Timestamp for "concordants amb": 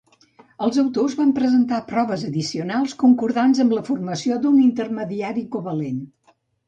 3.03-3.75